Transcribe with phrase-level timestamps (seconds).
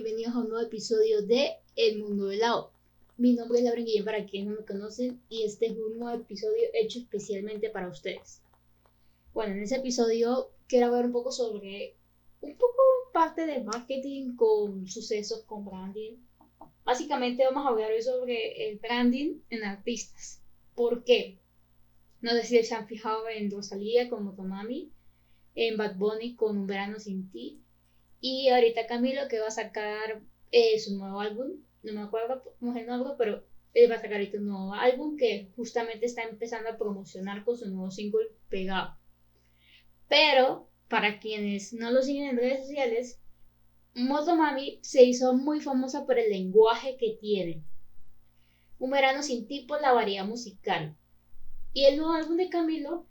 [0.00, 2.70] bienvenidos a un nuevo episodio de El Mundo del Lado.
[3.16, 6.22] Mi nombre es Laura Guillén para quienes no me conocen y este es un nuevo
[6.22, 8.40] episodio hecho especialmente para ustedes.
[9.34, 11.96] Bueno, en ese episodio quiero hablar un poco sobre
[12.40, 12.80] un poco
[13.12, 16.18] parte de marketing con sucesos con branding.
[16.84, 20.40] Básicamente vamos a hablar hoy sobre el branding en artistas.
[20.76, 21.40] ¿Por qué?
[22.20, 24.92] No sé si se han fijado en Rosalía con Motomami,
[25.56, 27.64] en Bad Bunny con Un verano sin ti
[28.20, 32.72] y ahorita Camilo que va a sacar eh, su nuevo álbum, no me acuerdo cómo
[32.72, 33.44] es el nombre, pero
[33.74, 37.56] él va a sacar ahorita un nuevo álbum que justamente está empezando a promocionar con
[37.56, 38.96] su nuevo single Pegado.
[40.08, 43.20] Pero, para quienes no lo siguen en redes sociales,
[43.94, 47.62] Motomami se hizo muy famosa por el lenguaje que tiene.
[48.78, 50.96] Un verano sin tipo, la variedad musical.
[51.72, 53.06] Y el nuevo álbum de Camilo,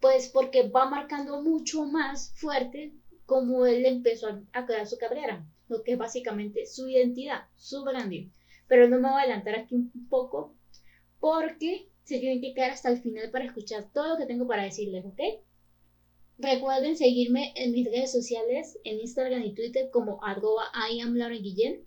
[0.00, 2.92] pues porque va marcando mucho más fuerte
[3.26, 8.30] como él empezó a, crear su carrera, lo que es básicamente su identidad, su branding.
[8.68, 10.54] Pero no me voy a adelantar aquí un poco
[11.20, 14.62] porque se tienen que quedar hasta el final para escuchar todo lo que tengo para
[14.62, 15.20] decirles, ¿ok?
[16.38, 20.64] Recuerden seguirme en mis redes sociales, en Instagram y Twitter como arroba
[21.30, 21.84] Guillén,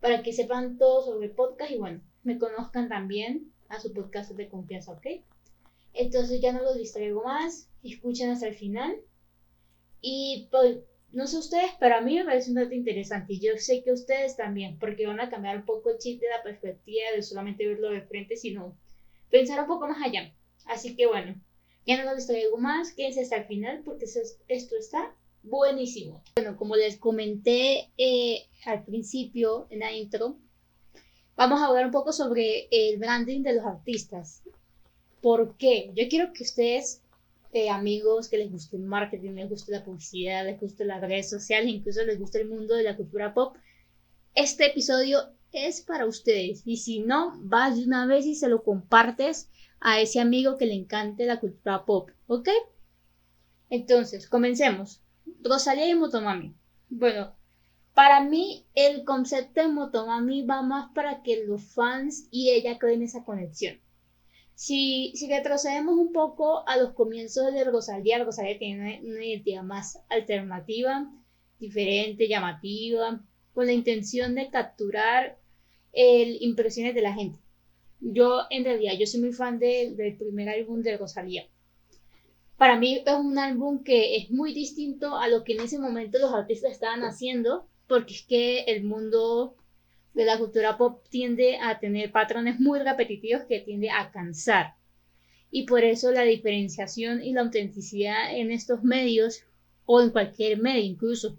[0.00, 4.30] para que sepan todo sobre el podcast y bueno, me conozcan también a su podcast
[4.32, 5.06] de confianza, ¿ok?
[5.92, 8.94] Entonces ya no los distraigo más, escuchen hasta el final
[10.00, 10.78] y pues,
[11.12, 13.92] no sé ustedes, pero a mí me parece un dato interesante y yo sé que
[13.92, 17.66] ustedes también, porque van a cambiar un poco el chip de la perspectiva de solamente
[17.66, 18.76] verlo de frente, sino
[19.30, 20.32] pensar un poco más allá.
[20.66, 21.34] Así que bueno,
[21.86, 26.22] ya no les traigo más, quédense hasta el final porque esto está buenísimo.
[26.36, 30.36] Bueno, como les comenté eh, al principio en la intro,
[31.36, 34.42] vamos a hablar un poco sobre el branding de los artistas.
[35.22, 35.90] ¿Por qué?
[35.94, 37.02] Yo quiero que ustedes
[37.52, 41.30] eh, amigos que les guste el marketing, les guste la publicidad, les guste las redes
[41.30, 43.56] sociales, incluso les guste el mundo de la cultura pop,
[44.34, 45.20] este episodio
[45.52, 46.62] es para ustedes.
[46.64, 49.50] Y si no, vas de una vez y se lo compartes
[49.80, 52.48] a ese amigo que le encante la cultura pop, ¿ok?
[53.70, 55.02] Entonces, comencemos.
[55.42, 56.54] Rosalía y Motomami.
[56.88, 57.34] Bueno,
[57.94, 63.02] para mí el concepto de Motomami va más para que los fans y ella creen
[63.02, 63.80] esa conexión.
[64.58, 70.00] Si, si retrocedemos un poco a los comienzos de Rosalía, Rosalía tiene una, identidad más
[70.08, 71.08] alternativa,
[71.60, 73.24] diferente, llamativa,
[73.54, 75.38] con la intención de capturar
[75.92, 77.38] el, impresiones de la gente.
[78.00, 81.46] Yo, en realidad, yo soy muy fan del primer álbum de Rosalía.
[82.56, 86.18] Para mí es un álbum que es muy distinto a lo que en ese momento
[86.18, 89.54] los artistas estaban haciendo, porque es que el mundo
[90.14, 94.74] de la cultura pop tiende a tener patrones muy repetitivos que tiende a cansar.
[95.50, 99.44] Y por eso la diferenciación y la autenticidad en estos medios
[99.86, 101.38] o en cualquier medio incluso,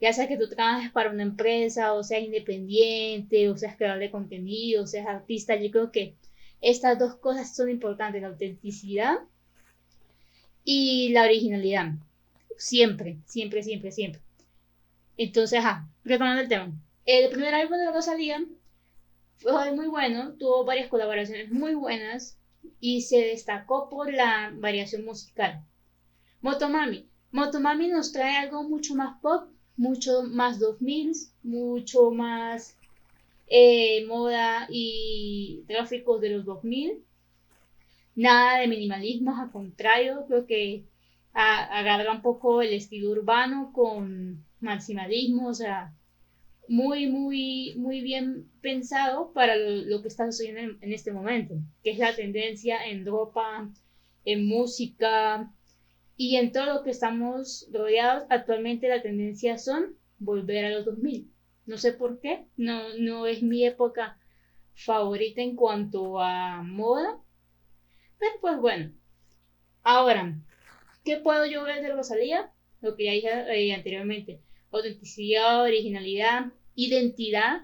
[0.00, 4.10] ya sea que tú trabajes para una empresa o seas independiente o seas creador de
[4.10, 6.16] contenido o seas artista, yo creo que
[6.60, 9.18] estas dos cosas son importantes, la autenticidad
[10.64, 11.92] y la originalidad.
[12.58, 14.20] Siempre, siempre, siempre, siempre.
[15.16, 16.72] Entonces, ajá, retomando el tema.
[17.06, 18.44] El primer álbum de Rosalía
[19.36, 22.36] fue muy bueno, tuvo varias colaboraciones muy buenas
[22.80, 25.62] y se destacó por la variación musical.
[26.42, 27.06] Motomami.
[27.30, 31.12] Motomami nos trae algo mucho más pop, mucho más 2000,
[31.44, 32.76] mucho más
[33.46, 37.04] eh, moda y gráficos de los 2000.
[38.16, 40.84] Nada de minimalismo, al contrario, creo que
[41.32, 45.92] agarra un poco el estilo urbano con maximalismo, o sea,
[46.68, 51.98] muy, muy, muy bien pensado para lo, que está sucediendo en, este momento, que es
[51.98, 53.70] la tendencia en ropa,
[54.24, 55.52] en música
[56.16, 58.24] y en todo lo que estamos rodeados.
[58.30, 61.30] Actualmente la tendencia son volver a los 2000.
[61.66, 64.18] No sé por qué, no, no es mi época
[64.74, 67.20] favorita en cuanto a moda,
[68.18, 68.92] pero pues bueno.
[69.82, 70.38] Ahora,
[71.04, 72.52] ¿qué puedo yo ver de Rosalía?
[72.80, 74.42] Lo que ya dije eh, anteriormente
[74.76, 77.62] autenticidad, originalidad, identidad.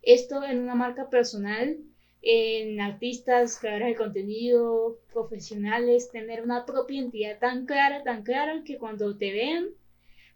[0.00, 1.76] Esto en una marca personal,
[2.22, 8.78] en artistas, creadores de contenido, profesionales, tener una propia identidad tan clara, tan clara que
[8.78, 9.66] cuando te vean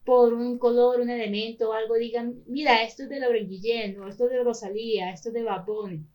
[0.04, 4.08] por un color, un elemento o algo, digan, mira, esto es de Laura Guillén, o
[4.08, 6.08] esto es de Rosalía, esto es de Babón.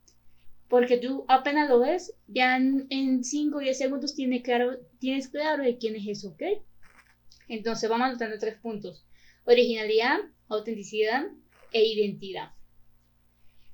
[0.68, 5.62] Porque tú apenas lo ves, ya en 5 o 10 segundos tienes claro, tienes claro
[5.62, 6.42] de quién es eso, ¿ok?
[7.48, 9.04] Entonces vamos anotando tres puntos
[9.44, 10.18] originalidad,
[10.48, 11.26] autenticidad
[11.72, 12.52] e identidad.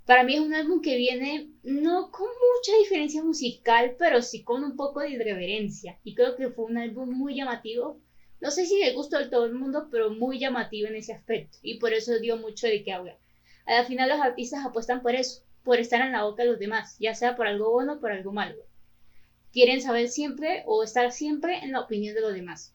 [0.09, 4.65] Para mí es un álbum que viene no con mucha diferencia musical, pero sí con
[4.65, 5.99] un poco de irreverencia.
[6.03, 8.01] Y creo que fue un álbum muy llamativo.
[8.41, 11.59] No sé si le gustó a todo el mundo, pero muy llamativo en ese aspecto.
[11.63, 13.19] Y por eso dio mucho de qué hablar.
[13.67, 16.97] Al final los artistas apuestan por eso, por estar en la boca de los demás,
[16.99, 18.57] ya sea por algo bueno o por algo malo.
[19.53, 22.75] Quieren saber siempre o estar siempre en la opinión de los demás.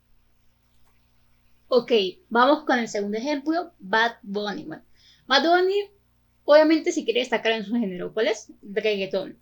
[1.68, 1.92] Ok,
[2.30, 4.68] vamos con el segundo ejemplo, Bad Bunny.
[5.28, 5.90] Bad Bunny,
[6.46, 8.52] obviamente si quiere destacar en su género, ¿cuál es?
[8.62, 9.38] Reggaetón.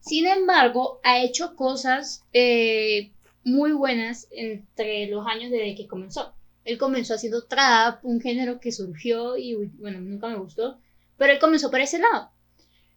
[0.00, 3.12] Sin embargo, ha hecho cosas eh,
[3.44, 6.34] muy buenas entre los años desde que comenzó.
[6.64, 10.78] Él comenzó haciendo trap, un género que surgió y bueno, nunca me gustó,
[11.16, 12.30] pero él comenzó por ese lado.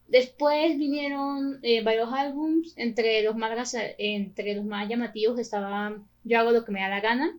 [0.08, 6.52] Después vinieron eh, varios álbums, entre los, más, entre los más llamativos estaba Yo hago
[6.52, 7.38] lo que me da la gana.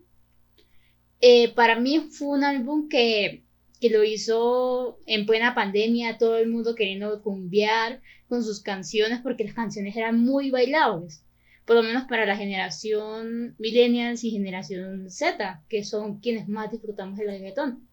[1.21, 3.43] Eh, para mí fue un álbum que,
[3.81, 9.44] que lo hizo en plena pandemia, todo el mundo queriendo cumbiar con sus canciones porque
[9.44, 11.25] las canciones eran muy bailables
[11.71, 17.17] por lo menos para la generación millennials y generación Z, que son quienes más disfrutamos
[17.17, 17.88] del reggaetón.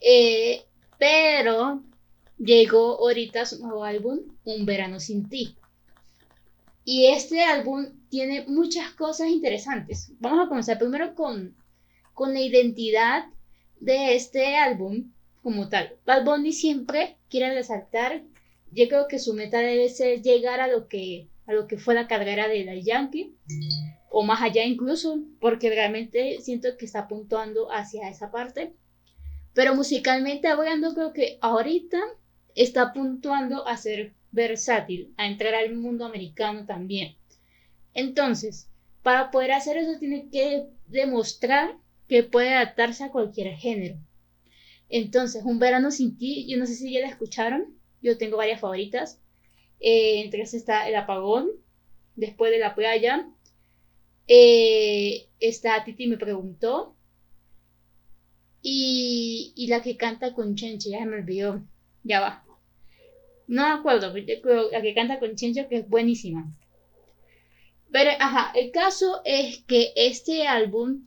[0.00, 0.62] Eh,
[0.96, 1.82] pero
[2.38, 5.56] llegó ahorita su nuevo álbum, Un verano sin ti.
[6.84, 10.12] Y este álbum tiene muchas cosas interesantes.
[10.20, 11.56] Vamos a comenzar primero con,
[12.12, 13.24] con la identidad
[13.80, 15.12] de este álbum
[15.42, 15.96] como tal.
[16.06, 18.22] Bad Bunny siempre quiere resaltar,
[18.72, 21.94] yo creo que su meta debe ser llegar a lo que a lo que fue
[21.94, 23.34] la carrera de la Yankee,
[24.08, 28.72] o más allá incluso, porque realmente siento que está puntuando hacia esa parte.
[29.52, 32.00] Pero musicalmente hablando, creo que ahorita
[32.54, 37.16] está puntuando a ser versátil, a entrar al mundo americano también.
[37.92, 38.68] Entonces,
[39.02, 41.76] para poder hacer eso tiene que demostrar
[42.08, 43.96] que puede adaptarse a cualquier género.
[44.88, 48.60] Entonces, Un verano sin ti, yo no sé si ya la escucharon, yo tengo varias
[48.60, 49.20] favoritas.
[49.80, 51.50] Eh, entre ellas está El Apagón,
[52.16, 53.28] Después de la Playa.
[54.28, 56.96] Eh, está Titi me preguntó.
[58.62, 61.62] Y, y, la que canta con Chencho, ya me olvidó.
[62.02, 62.44] Ya va.
[63.46, 64.12] No me acuerdo,
[64.42, 66.54] pero la que canta con Chencho que es buenísima.
[67.90, 71.04] Pero, ajá, el caso es que este álbum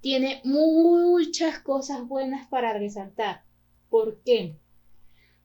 [0.00, 3.44] tiene muchas cosas buenas para resaltar.
[3.88, 4.56] ¿Por qué?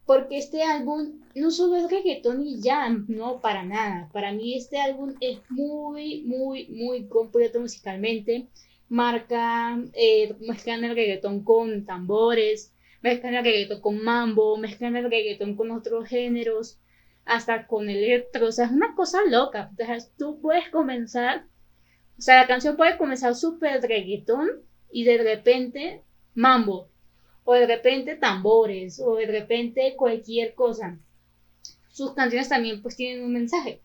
[0.06, 4.10] porque este álbum no solo es reggaetón y jam, no, para nada.
[4.14, 8.48] Para mí este álbum es muy, muy, muy completo musicalmente.
[8.88, 12.72] Marca, eh, mezclan el reggaetón con tambores,
[13.02, 16.80] mezclan el reggaetón con mambo, mezclan el reggaetón con otros géneros,
[17.26, 19.72] hasta con electro, o sea, es una cosa loca.
[20.18, 21.48] Tú puedes comenzar,
[22.18, 24.50] o sea, la canción puede comenzar súper reggaetón
[24.92, 26.04] y de repente
[26.34, 26.90] mambo,
[27.44, 30.98] o de repente tambores, o de repente cualquier cosa.
[31.90, 33.82] Sus canciones también pues tienen un mensaje.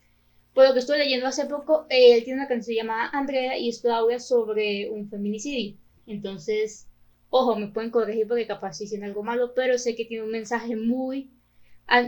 [0.55, 3.93] Por lo que estoy leyendo hace poco, él tiene una canción llamada Andrea y esto
[3.93, 5.77] habla sobre un feminicidio.
[6.07, 6.89] Entonces,
[7.31, 10.77] ojo, me pueden corregir porque capaz dicen algo malo, pero sé que tiene un mensaje
[10.77, 11.31] muy,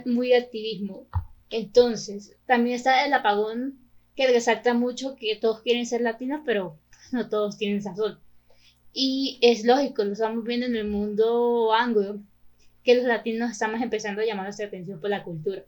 [0.06, 1.06] muy activismo.
[1.50, 3.78] Entonces, también está el apagón
[4.14, 6.78] que resalta mucho que todos quieren ser latinos, pero
[7.12, 8.18] no todos tienen sazón.
[8.92, 12.20] Y es lógico, lo estamos viendo en el mundo anglo,
[12.84, 15.64] que los latinos estamos empezando a llamar nuestra atención por la cultura.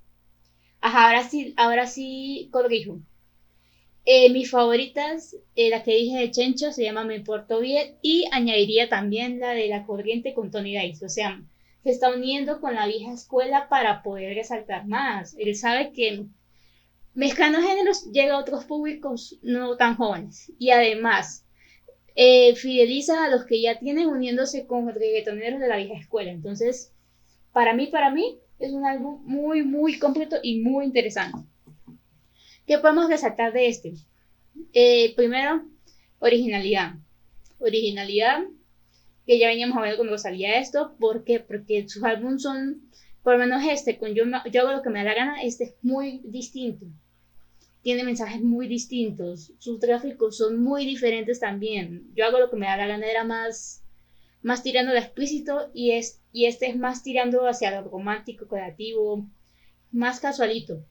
[0.81, 3.00] Ajá, ahora sí, ahora sí corrijo.
[4.06, 8.26] Eh, mis favoritas, eh, la que dije de Chencho, se llama Me Porto Bien y
[8.32, 11.06] añadiría también la de La Corriente con Tony Dice.
[11.06, 11.43] O sea,
[11.82, 15.34] se está uniendo con la vieja escuela para poder resaltar más.
[15.39, 16.27] Él sabe que
[17.15, 20.53] mezclando géneros llega a otros públicos no tan jóvenes.
[20.59, 21.47] Y además,
[22.17, 26.31] eh, fideliza a los que ya tienen uniéndose con reggaetoneros de la vieja escuela.
[26.31, 26.93] Entonces,
[27.53, 31.39] para mí, para mí, es un álbum muy, muy completo y muy interesante.
[32.67, 33.94] ¿Qué podemos resaltar de este?
[34.73, 35.65] Eh, primero,
[36.19, 36.94] originalidad.
[37.59, 38.43] Originalidad,
[39.27, 40.97] que ya veníamos ver cuando salía esto.
[40.99, 41.41] ¿Por qué?
[41.41, 42.91] Porque sus álbumes son,
[43.23, 45.65] por lo menos este, con yo, yo hago lo que me da la gana, este
[45.65, 46.87] es muy distinto
[47.84, 52.10] tiene mensajes muy distintos, sus gráficos son muy diferentes también.
[52.14, 53.84] Yo hago lo que me da la gana, era más,
[54.41, 59.29] más tirando lo explícito y, es, y este es más tirando hacia lo romántico, creativo,
[59.93, 60.82] más casualito.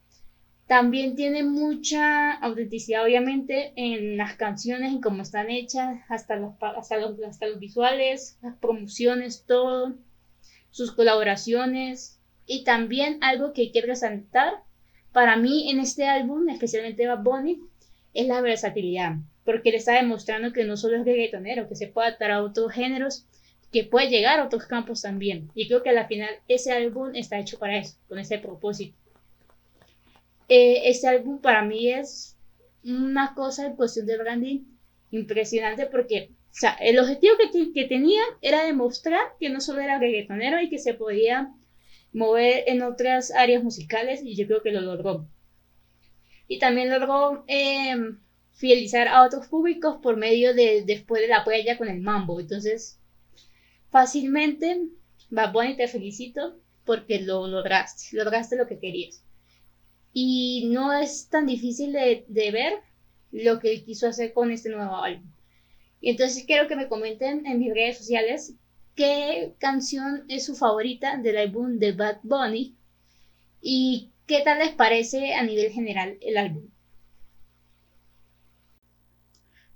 [0.68, 6.98] También tiene mucha autenticidad, obviamente, en las canciones, en cómo están hechas, hasta los, hasta
[6.98, 9.96] los, hasta los visuales, las promociones, todo,
[10.70, 12.20] sus colaboraciones.
[12.46, 14.62] Y también algo que quiero resaltar
[15.14, 17.62] para mí en este álbum, especialmente Bad Bunny,
[18.14, 19.14] es la versatilidad,
[19.46, 22.72] porque le está demostrando que no solo es reggaetonero, que se puede adaptar a otros
[22.72, 23.26] géneros,
[23.72, 25.50] que puede llegar a otros campos también.
[25.56, 28.98] Y creo que al final ese álbum está hecho para eso, con ese propósito.
[30.50, 32.36] Eh, este álbum para mí es
[32.84, 34.60] una cosa en cuestión de branding
[35.12, 39.98] impresionante porque o sea, el objetivo que, que tenía era demostrar que no solo era
[39.98, 41.52] reggaetonero y que se podía
[42.14, 45.28] mover en otras áreas musicales y yo creo que lo logró.
[46.48, 48.20] Y también logró em,
[48.54, 52.40] fidelizar a otros públicos por medio de después de la playa con el mambo.
[52.40, 53.00] Entonces,
[53.90, 54.82] fácilmente,
[55.36, 59.24] va Bunny, te felicito porque lo lograste, lograste lo que querías.
[60.14, 62.74] Y no es tan difícil de, de ver
[63.32, 65.28] lo que él quiso hacer con este nuevo álbum.
[66.02, 68.54] Y entonces quiero que me comenten en mis redes sociales
[68.96, 72.76] qué canción es su favorita del álbum de Bad Bunny
[73.62, 76.70] y qué tal les parece a nivel general el álbum.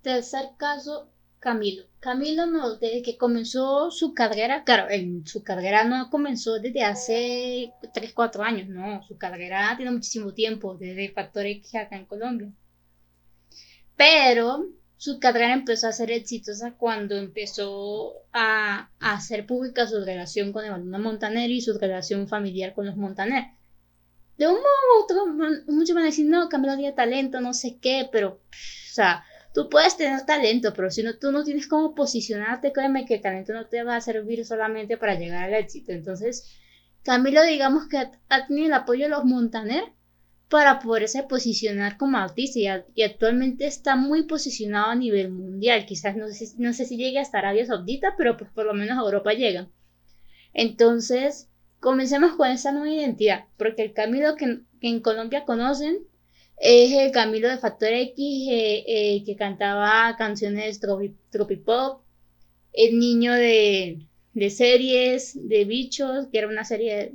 [0.01, 1.09] Tercer caso,
[1.39, 1.86] Camilo.
[2.00, 7.74] Camilo no, desde que comenzó su carrera, claro, en su carrera no comenzó desde hace
[7.93, 12.51] 3, 4 años, no, su carrera tiene muchísimo tiempo, desde Factor X acá en Colombia.
[13.95, 14.67] Pero
[14.98, 20.98] su carrera empezó a ser exitosa cuando empezó a, hacer pública su relación con Evaluna
[20.98, 23.46] Montaner y su relación familiar con los Montaner.
[24.38, 25.25] De un modo u otro,
[25.68, 29.24] muchos van a decir, no, Camilo tiene talento, no sé qué, pero, o sea,
[29.54, 33.22] tú puedes tener talento, pero si no, tú no tienes cómo posicionarte, créeme que el
[33.22, 35.92] talento no te va a servir solamente para llegar al éxito.
[35.92, 36.56] Entonces,
[37.04, 39.84] Camilo, digamos que ha tenido el apoyo de los Montaner
[40.50, 42.60] para poderse posicionar como artista
[42.96, 45.86] y, actualmente está muy posicionado a nivel mundial.
[45.86, 49.01] Quizás no sé, no sé si llegue hasta Arabia Saudita, pero por lo menos a
[49.01, 49.68] Europa llega.
[50.54, 51.50] Entonces,
[51.80, 56.00] comencemos con esa nueva identidad, porque el Camilo que, en Colombia conocen
[56.58, 62.01] es el Camilo de Factor X, eh, eh, que cantaba canciones tropipop,
[62.74, 67.12] el niño de, de, series, de bichos, que era una serie,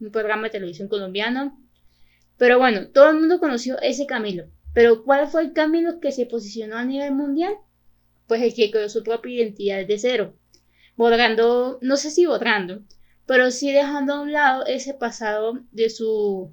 [0.00, 1.56] un programa de televisión colombiano
[2.38, 4.46] pero bueno, todo el mundo conoció ese Camilo.
[4.74, 7.54] Pero ¿cuál fue el Camilo que se posicionó a nivel mundial?
[8.26, 10.34] Pues el que creó su propia identidad de cero.
[10.96, 12.82] Borrando, no sé si borrando,
[13.26, 16.52] pero sí dejando a un lado ese pasado de su,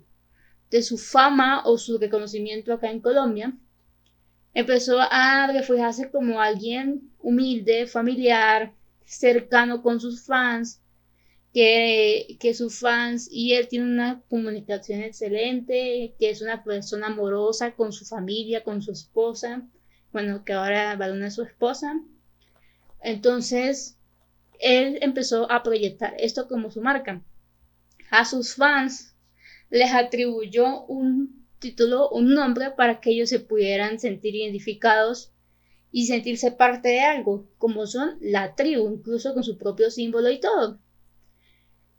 [0.70, 3.54] de su fama o su reconocimiento acá en Colombia.
[4.54, 8.74] Empezó a refugiarse como alguien humilde, familiar,
[9.06, 10.83] cercano con sus fans,
[11.54, 17.76] que, que sus fans y él tienen una comunicación excelente, que es una persona amorosa
[17.76, 19.68] con su familia, con su esposa,
[20.12, 22.02] bueno, que ahora Baluna es su esposa.
[23.02, 23.98] Entonces,
[24.60, 27.22] él empezó a proyectar esto como su marca.
[28.10, 29.16] A sus fans
[29.70, 35.32] les atribuyó un título, un nombre para que ellos se pudieran sentir identificados
[35.92, 40.40] y sentirse parte de algo, como son la tribu, incluso con su propio símbolo y
[40.40, 40.80] todo.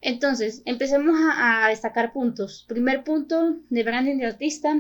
[0.05, 2.67] Entonces, empecemos a, destacar puntos.
[2.69, 4.79] Primer punto de branding de artista,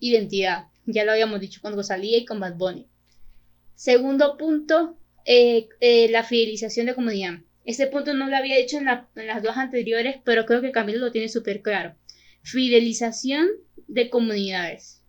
[0.00, 0.68] identidad.
[0.86, 2.88] Ya lo habíamos dicho cuando salía y con Bad Bunny.
[3.74, 7.40] Segundo punto, eh, eh, la fidelización de comunidad.
[7.66, 11.12] Este punto no lo había en, en las dos anteriores, pero creo que Camilo lo
[11.12, 11.94] tiene súper claro.
[12.40, 13.48] Fidelización
[13.88, 15.02] de comunidades.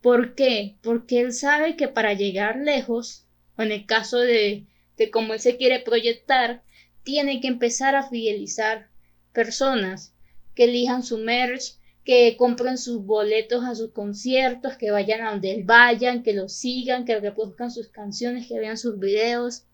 [0.00, 0.76] ¿Por qué?
[0.80, 3.26] Porque él sabe que para llegar lejos,
[3.56, 4.66] o en el caso de,
[4.96, 6.62] de cómo él se quiere proyectar,
[7.06, 8.88] tiene que empezar a fidelizar
[9.32, 10.12] personas
[10.56, 15.62] que elijan su merch, que compren sus boletos a sus conciertos, que vayan a donde
[15.64, 19.66] vayan, que lo sigan, que reproduzcan sus canciones, que vean sus videos.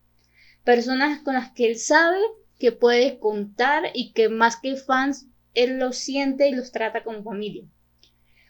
[0.62, 2.20] Personas con las que él sabe
[2.58, 7.22] que puede contar y que más que fans, él los siente y los trata como
[7.22, 7.64] familia.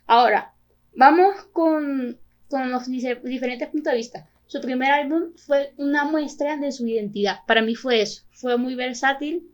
[0.07, 0.55] Ahora,
[0.93, 4.29] vamos con, con los diferentes puntos de vista.
[4.53, 7.39] Su primer álbum fue una muestra de su identidad.
[7.47, 8.25] Para mí fue eso.
[8.33, 9.51] Fue muy versátil,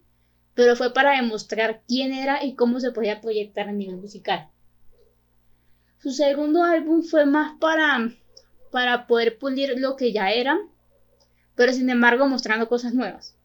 [0.55, 4.49] pero fue para demostrar quién era y cómo se podía proyectar a nivel musical.
[6.03, 8.11] Su segundo álbum fue más para,
[8.73, 10.59] para poder pulir lo que ya era,
[11.55, 13.37] pero sin embargo mostrando cosas nuevas.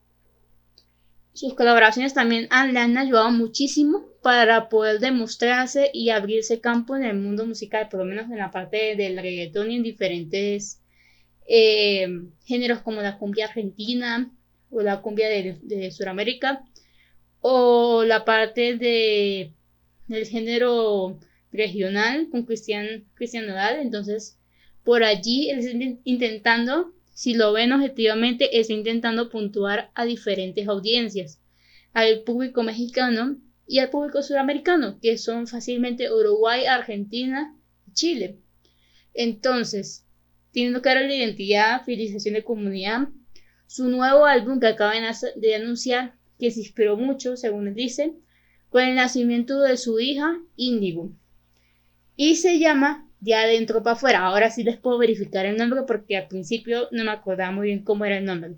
[1.33, 7.19] Sus colaboraciones también le han ayudado muchísimo para poder demostrarse y abrirse campo en el
[7.19, 10.79] mundo musical, por lo menos en la parte del reggaetón y en diferentes
[11.47, 12.07] eh,
[12.45, 14.31] géneros como la cumbia argentina
[14.71, 16.63] o la cumbia de, Sudamérica
[17.41, 19.51] o la parte de
[20.07, 21.19] del género
[21.51, 23.79] regional con Cristian, Cristian Nodal.
[23.79, 24.37] Entonces,
[24.83, 31.39] por allí él está intentando, si lo ven objetivamente, está intentando puntuar a diferentes audiencias,
[31.93, 37.55] al público mexicano y al público sudamericano, que son fácilmente Uruguay, Argentina
[37.87, 38.39] y Chile.
[39.13, 40.05] Entonces,
[40.53, 43.09] teniendo claro la identidad, fidelización de comunidad.
[43.67, 44.93] Su nuevo álbum que acaba
[45.35, 48.13] de anunciar, que se inspiró mucho, según él dice,
[48.69, 51.11] con el nacimiento de su hija, Indigo.
[52.15, 54.25] Y se llama De adentro para afuera.
[54.25, 57.83] Ahora sí les puedo verificar el nombre porque al principio no me acordaba muy bien
[57.83, 58.55] cómo era el nombre.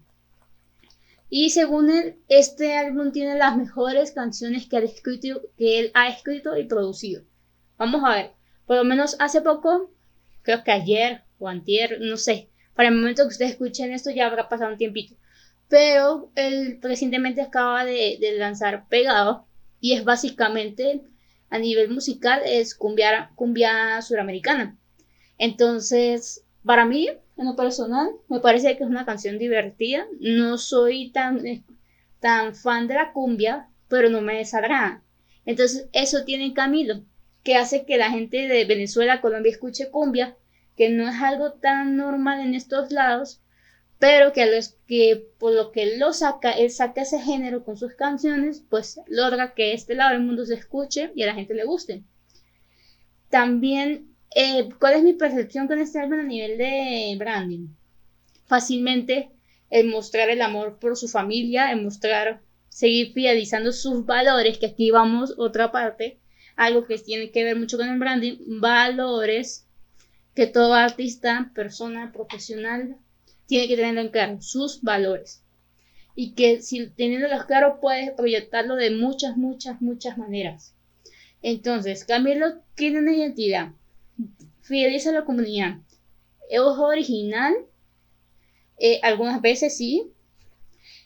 [1.30, 6.58] Y según él, este álbum tiene las mejores canciones que, escrito, que él ha escrito
[6.58, 7.24] y producido.
[7.78, 8.32] Vamos a ver,
[8.66, 9.92] por lo menos hace poco,
[10.44, 14.28] creo que ayer o antier, no sé, para el momento que ustedes escuchen esto ya
[14.28, 15.16] habrá pasado un tiempito.
[15.68, 19.48] Pero él recientemente acaba de, lanzar Pegado
[19.80, 21.02] y es básicamente
[21.50, 24.78] a nivel musical es cumbia, cumbia suramericana.
[25.38, 30.06] Entonces, para mí, en lo personal, me parece que es una canción divertida.
[30.20, 31.42] No soy tan,
[32.20, 35.04] tan fan de la cumbia, pero no me desagrada.
[35.46, 37.04] Entonces, eso tiene Camilo,
[37.44, 40.36] que hace que la gente de Venezuela, Colombia escuche cumbia,
[40.76, 43.42] que no es algo tan normal en estos lados,
[44.00, 47.94] pero que, los, que por lo que lo saca, él saca ese género con sus
[47.94, 51.64] canciones, pues logra que este lado del mundo se escuche y a la gente le
[51.64, 52.04] guste.
[53.30, 57.68] También, eh, ¿cuál es mi percepción con este álbum a nivel de branding?
[58.46, 59.32] Fácilmente
[59.70, 64.92] el mostrar el amor por su familia, el mostrar, seguir fidelizando sus valores, que aquí
[64.92, 66.20] vamos otra parte,
[66.56, 69.65] algo que tiene que ver mucho con el branding, valores
[70.36, 72.98] que todo artista, persona profesional
[73.48, 75.44] tiene que tenerlo en claro, sus valores.
[76.14, 80.76] Y que si teniéndolos claro puedes proyectarlo de muchas, muchas, muchas maneras.
[81.42, 83.72] Entonces, Camilo tiene una identidad,
[84.62, 85.78] fideliza a la comunidad,
[86.50, 87.54] es original,
[88.78, 90.12] eh, algunas veces sí,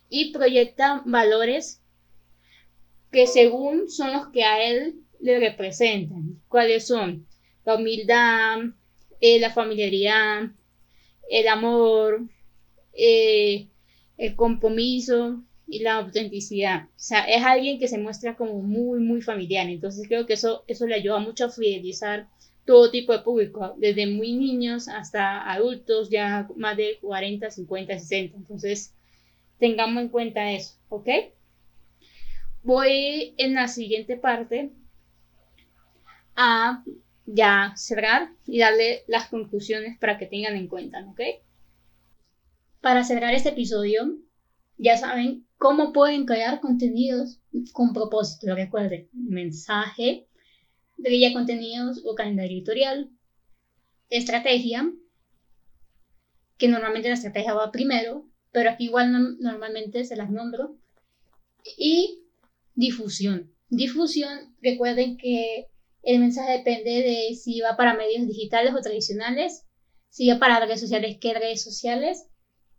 [0.10, 1.82] y proyecta valores
[3.12, 6.42] que según son los que a él le representan.
[6.48, 7.28] ¿Cuáles son?
[7.66, 8.60] La humildad,
[9.22, 10.52] eh, la familiaridad,
[11.30, 12.22] el amor,
[12.94, 13.68] eh,
[14.18, 16.86] el compromiso y la autenticidad.
[16.86, 19.70] O sea, es alguien que se muestra como muy, muy familiar.
[19.70, 22.28] Entonces creo que eso, eso le ayuda mucho a fidelizar
[22.66, 28.38] todo tipo de público, desde muy niños hasta adultos, ya más de 40, 50, 60.
[28.38, 28.94] Entonces,
[29.58, 31.10] tengamos en cuenta eso, ¿ok?
[32.62, 34.72] Voy en la siguiente parte
[36.36, 36.84] a
[37.34, 41.22] ya cerrar y darle las conclusiones para que tengan en cuenta, ¿ok?
[42.82, 44.18] Para cerrar este episodio,
[44.78, 47.40] ya saben cómo pueden crear contenidos
[47.74, 48.56] con propósito.
[48.56, 50.28] Recuerden, mensaje,
[50.98, 53.10] guía contenidos o calendario editorial,
[54.10, 54.92] estrategia,
[56.58, 60.76] que normalmente la estrategia va primero, pero aquí igual normalmente se las nombro,
[61.78, 62.22] y
[62.76, 63.52] difusión.
[63.70, 65.69] Difusión, recuerden que
[66.04, 69.66] el mensaje depende de si va para medios digitales o tradicionales,
[70.10, 72.26] si va para redes sociales, qué redes sociales,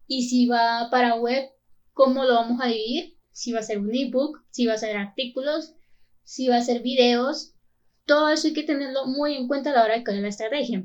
[0.06, 1.48] y si va para web,
[1.92, 4.96] cómo lo vamos a dividir, si va a ser un ebook, si va a ser
[4.96, 5.74] artículos,
[6.24, 7.54] si va a ser videos,
[8.06, 10.85] todo eso hay que tenerlo muy en cuenta a la hora de crear la estrategia.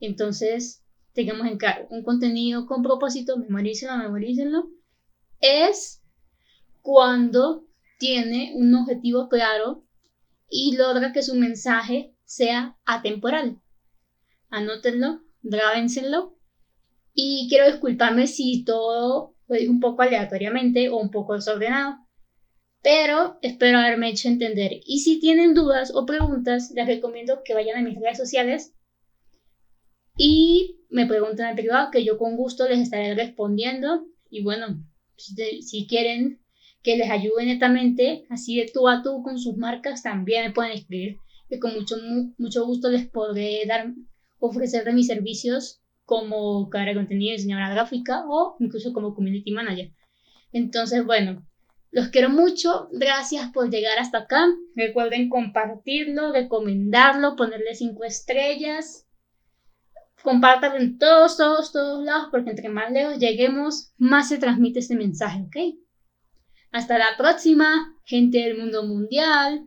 [0.00, 0.82] Entonces,
[1.12, 4.70] tengamos en claro, un contenido con propósito, memorícenlo, memorícenlo,
[5.40, 6.02] es
[6.82, 7.66] cuando
[7.98, 9.83] tiene un objetivo claro
[10.48, 13.60] y logra que su mensaje sea atemporal.
[14.48, 16.38] Anótenlo, grábenselo
[17.12, 21.98] y quiero disculparme si todo lo digo un poco aleatoriamente o un poco desordenado,
[22.82, 24.80] pero espero haberme hecho entender.
[24.84, 28.74] Y si tienen dudas o preguntas, les recomiendo que vayan a mis redes sociales
[30.16, 34.06] y me pregunten en privado, que yo con gusto les estaré respondiendo.
[34.30, 34.84] Y bueno,
[35.16, 36.43] si quieren
[36.84, 40.72] que les ayude netamente, así de tú a tú con sus marcas, también me pueden
[40.72, 41.16] escribir,
[41.48, 41.96] que con mucho,
[42.36, 43.92] mucho gusto les podré dar,
[44.38, 49.92] ofrecer de mis servicios como cara de contenido, diseñadora gráfica o incluso como community manager.
[50.52, 51.42] Entonces, bueno,
[51.90, 54.44] los quiero mucho, gracias por llegar hasta acá.
[54.76, 59.06] Recuerden compartirlo, recomendarlo, ponerle cinco estrellas.
[60.22, 64.96] Compártanlo en todos, todos, todos lados, porque entre más lejos lleguemos, más se transmite este
[64.96, 65.56] mensaje, ¿ok?
[66.74, 69.64] Hasta la próxima, gente del mundo mundial.